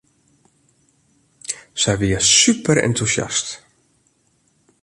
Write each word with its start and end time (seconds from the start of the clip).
Sy 1.81 1.93
wie 1.99 2.19
superentûsjast. 2.35 3.47